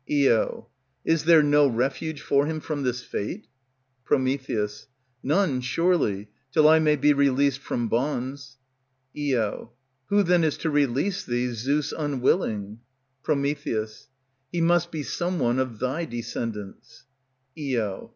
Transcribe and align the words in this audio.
Io. 0.09 0.67
Is 1.05 1.25
there 1.25 1.43
no 1.43 1.67
refuge 1.67 2.21
for 2.21 2.47
him 2.47 2.59
from 2.59 2.81
this 2.81 3.03
fate? 3.03 3.45
Pr. 4.03 4.15
None, 5.21 5.61
surely, 5.61 6.27
till 6.51 6.67
I 6.67 6.79
may 6.79 6.95
be 6.95 7.13
released 7.13 7.59
from 7.59 7.87
bonds. 7.87 8.57
Io. 9.15 9.73
Who, 10.07 10.23
then, 10.23 10.43
is 10.43 10.57
to 10.57 10.71
release 10.71 11.23
thee, 11.23 11.51
Zeus 11.53 11.91
unwilling? 11.95 12.79
Pr. 13.21 13.33
He 14.51 14.59
must 14.59 14.89
be 14.89 15.03
some 15.03 15.37
one 15.37 15.59
of 15.59 15.77
thy 15.77 16.05
descendants. 16.05 17.03
_Io. 17.55 18.09